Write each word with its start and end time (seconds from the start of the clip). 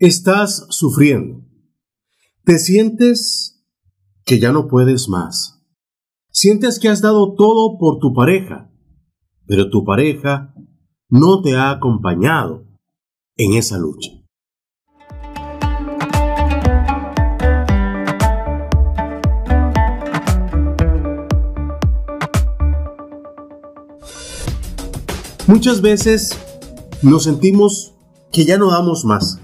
Estás 0.00 0.64
sufriendo. 0.70 1.44
Te 2.44 2.60
sientes 2.60 3.64
que 4.24 4.38
ya 4.38 4.52
no 4.52 4.68
puedes 4.68 5.08
más. 5.08 5.60
Sientes 6.30 6.78
que 6.78 6.88
has 6.88 7.00
dado 7.00 7.34
todo 7.34 7.78
por 7.80 7.98
tu 7.98 8.14
pareja, 8.14 8.70
pero 9.44 9.70
tu 9.70 9.84
pareja 9.84 10.54
no 11.08 11.42
te 11.42 11.56
ha 11.56 11.72
acompañado 11.72 12.64
en 13.36 13.54
esa 13.54 13.76
lucha. 13.76 14.12
Muchas 25.48 25.80
veces 25.80 26.38
nos 27.02 27.24
sentimos 27.24 27.94
que 28.30 28.44
ya 28.44 28.58
no 28.58 28.70
damos 28.70 29.04
más 29.04 29.40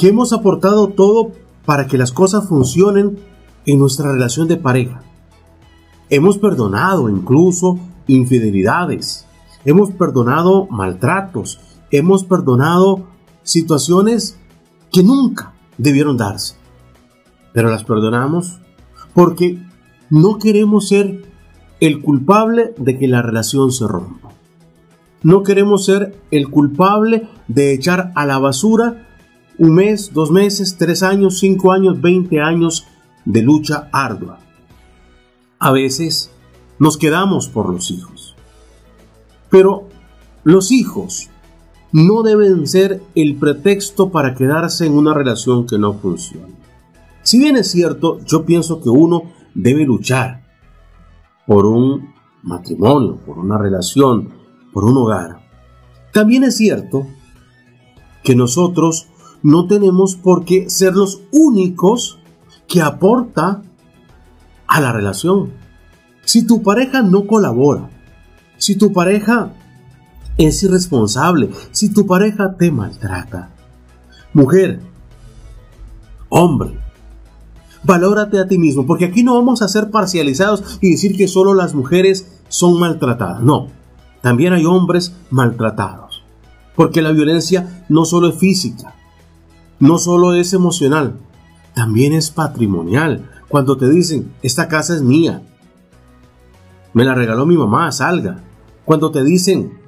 que 0.00 0.08
hemos 0.08 0.32
aportado 0.32 0.88
todo 0.88 1.32
para 1.66 1.86
que 1.86 1.98
las 1.98 2.10
cosas 2.10 2.48
funcionen 2.48 3.18
en 3.66 3.78
nuestra 3.78 4.10
relación 4.10 4.48
de 4.48 4.56
pareja. 4.56 5.02
Hemos 6.08 6.38
perdonado 6.38 7.10
incluso 7.10 7.78
infidelidades, 8.06 9.26
hemos 9.66 9.90
perdonado 9.90 10.66
maltratos, 10.70 11.60
hemos 11.90 12.24
perdonado 12.24 13.08
situaciones 13.42 14.38
que 14.90 15.02
nunca 15.02 15.52
debieron 15.76 16.16
darse. 16.16 16.56
Pero 17.52 17.68
las 17.68 17.84
perdonamos 17.84 18.58
porque 19.12 19.62
no 20.08 20.38
queremos 20.38 20.88
ser 20.88 21.30
el 21.78 22.00
culpable 22.00 22.72
de 22.78 22.98
que 22.98 23.06
la 23.06 23.20
relación 23.20 23.70
se 23.70 23.86
rompa. 23.86 24.30
No 25.22 25.42
queremos 25.42 25.84
ser 25.84 26.18
el 26.30 26.48
culpable 26.48 27.28
de 27.48 27.74
echar 27.74 28.12
a 28.14 28.24
la 28.24 28.38
basura 28.38 29.08
un 29.60 29.74
mes, 29.74 30.12
dos 30.14 30.30
meses, 30.30 30.76
tres 30.78 31.02
años, 31.02 31.38
cinco 31.38 31.70
años, 31.70 32.00
veinte 32.00 32.40
años 32.40 32.86
de 33.26 33.42
lucha 33.42 33.90
ardua. 33.92 34.38
A 35.58 35.70
veces 35.70 36.32
nos 36.78 36.96
quedamos 36.96 37.50
por 37.50 37.68
los 37.68 37.90
hijos. 37.90 38.34
Pero 39.50 39.86
los 40.44 40.72
hijos 40.72 41.28
no 41.92 42.22
deben 42.22 42.66
ser 42.66 43.02
el 43.14 43.36
pretexto 43.36 44.10
para 44.10 44.34
quedarse 44.34 44.86
en 44.86 44.94
una 44.94 45.12
relación 45.12 45.66
que 45.66 45.76
no 45.78 45.92
funciona. 45.92 46.54
Si 47.22 47.38
bien 47.38 47.58
es 47.58 47.70
cierto, 47.70 48.18
yo 48.24 48.46
pienso 48.46 48.80
que 48.80 48.88
uno 48.88 49.24
debe 49.54 49.84
luchar 49.84 50.42
por 51.46 51.66
un 51.66 52.14
matrimonio, 52.42 53.18
por 53.26 53.38
una 53.38 53.58
relación, 53.58 54.30
por 54.72 54.84
un 54.84 54.96
hogar. 54.96 55.46
También 56.14 56.44
es 56.44 56.56
cierto 56.56 57.06
que 58.24 58.34
nosotros 58.34 59.10
no 59.42 59.66
tenemos 59.66 60.16
por 60.16 60.44
qué 60.44 60.68
ser 60.68 60.94
los 60.94 61.22
únicos 61.32 62.18
que 62.66 62.82
aporta 62.82 63.62
a 64.66 64.80
la 64.80 64.92
relación. 64.92 65.52
Si 66.24 66.46
tu 66.46 66.62
pareja 66.62 67.02
no 67.02 67.26
colabora, 67.26 67.90
si 68.56 68.76
tu 68.76 68.92
pareja 68.92 69.52
es 70.38 70.62
irresponsable, 70.62 71.50
si 71.72 71.92
tu 71.92 72.06
pareja 72.06 72.56
te 72.56 72.70
maltrata, 72.70 73.50
mujer, 74.32 74.80
hombre, 76.28 76.78
valórate 77.82 78.38
a 78.38 78.46
ti 78.46 78.58
mismo, 78.58 78.86
porque 78.86 79.06
aquí 79.06 79.22
no 79.22 79.34
vamos 79.34 79.62
a 79.62 79.68
ser 79.68 79.90
parcializados 79.90 80.78
y 80.80 80.90
decir 80.90 81.16
que 81.16 81.28
solo 81.28 81.54
las 81.54 81.74
mujeres 81.74 82.30
son 82.48 82.78
maltratadas. 82.78 83.42
No, 83.42 83.68
también 84.20 84.52
hay 84.52 84.64
hombres 84.66 85.14
maltratados, 85.30 86.22
porque 86.76 87.02
la 87.02 87.12
violencia 87.12 87.84
no 87.88 88.04
solo 88.04 88.28
es 88.28 88.36
física, 88.36 88.94
no 89.80 89.98
solo 89.98 90.34
es 90.34 90.52
emocional, 90.52 91.18
también 91.74 92.12
es 92.12 92.30
patrimonial. 92.30 93.30
Cuando 93.48 93.76
te 93.76 93.88
dicen, 93.90 94.32
esta 94.42 94.68
casa 94.68 94.94
es 94.94 95.02
mía, 95.02 95.42
me 96.92 97.04
la 97.04 97.14
regaló 97.14 97.46
mi 97.46 97.56
mamá, 97.56 97.90
salga. 97.92 98.42
Cuando 98.84 99.10
te 99.10 99.24
dicen, 99.24 99.78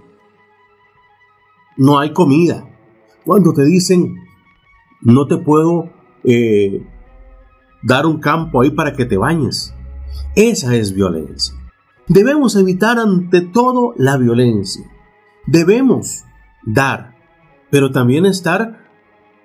no 1.77 1.99
hay 1.99 2.13
comida. 2.13 2.65
Cuando 3.25 3.53
te 3.53 3.65
dicen, 3.65 4.17
no 5.01 5.27
te 5.27 5.37
puedo 5.37 5.91
eh, 6.25 6.87
dar 7.83 8.07
un 8.07 8.19
campo 8.19 8.63
ahí 8.63 8.71
para 8.71 8.95
que 8.95 9.05
te 9.05 9.17
bañes. 9.17 9.75
Esa 10.35 10.75
es 10.75 10.95
violencia. 10.95 11.55
Debemos 12.09 12.57
evitar 12.57 12.99
ante 12.99 13.41
todo 13.41 13.95
la 13.97 14.17
violencia. 14.17 14.85
Debemos 15.47 16.25
dar, 16.65 17.17
pero 17.71 17.91
también 17.91 18.27
estar 18.27 18.82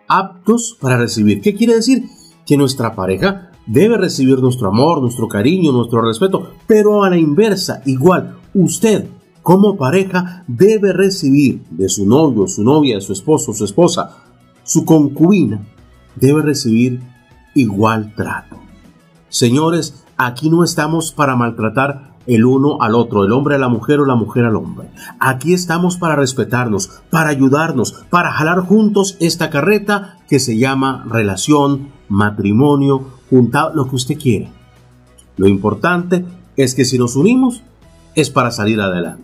aptos 0.07 0.78
para 0.79 0.97
recibir. 0.97 1.41
¿Qué 1.41 1.53
quiere 1.53 1.75
decir? 1.75 2.06
Que 2.45 2.57
nuestra 2.57 2.95
pareja 2.95 3.51
debe 3.66 3.97
recibir 3.97 4.40
nuestro 4.40 4.69
amor, 4.69 5.01
nuestro 5.01 5.28
cariño, 5.28 5.72
nuestro 5.72 6.01
respeto, 6.01 6.51
pero 6.66 7.03
a 7.03 7.09
la 7.09 7.18
inversa, 7.18 7.81
igual, 7.85 8.38
usted 8.53 9.07
como 9.44 9.78
pareja 9.78 10.44
debe 10.47 10.91
recibir 10.91 11.63
de 11.69 11.88
su 11.88 12.06
novio, 12.06 12.47
su 12.47 12.63
novia, 12.63 13.00
su 13.00 13.13
esposo, 13.13 13.53
su 13.53 13.66
esposa, 13.66 14.17
su 14.63 14.84
concubina, 14.84 15.66
debe 16.16 16.41
recibir 16.41 17.01
igual 17.56 18.13
trato. 18.16 18.57
Señores, 19.29 20.03
aquí 20.17 20.50
no 20.50 20.63
estamos 20.63 21.12
para 21.12 21.35
maltratar 21.35 22.16
el 22.28 22.46
uno 22.46 22.78
al 22.82 22.94
otro, 22.94 23.26
el 23.26 23.32
hombre 23.32 23.56
a 23.56 23.60
la 23.60 23.70
mujer 23.70 24.00
o 24.00 24.06
la 24.06 24.16
mujer 24.16 24.46
al 24.46 24.56
hombre. 24.56 24.90
Aquí 25.20 25.54
estamos 25.54 25.98
para 25.98 26.16
respetarnos, 26.16 27.02
para 27.10 27.30
ayudarnos, 27.30 28.06
para 28.10 28.32
jalar 28.32 28.60
juntos 28.60 29.18
esta 29.20 29.50
carreta 29.50 30.20
que 30.30 30.40
se 30.40 30.58
llama 30.58 31.06
relación, 31.10 31.90
matrimonio, 32.10 33.08
juntado, 33.30 33.74
lo 33.74 33.90
que 33.90 33.96
usted 33.96 34.18
quiera. 34.18 34.50
Lo 35.38 35.48
importante 35.48 36.26
es 36.58 36.76
que 36.76 36.86
si 36.86 36.98
nos 36.98 37.16
unimos 37.16 37.64
es 38.16 38.30
para 38.30 38.52
salir 38.52 38.82
adelante. 38.82 39.24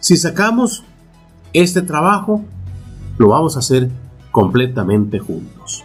Si 0.00 0.16
sacamos 0.16 0.84
este 1.52 1.82
trabajo, 1.82 2.42
lo 3.18 3.28
vamos 3.28 3.56
a 3.56 3.60
hacer 3.60 3.90
completamente 4.30 5.18
juntos. 5.18 5.84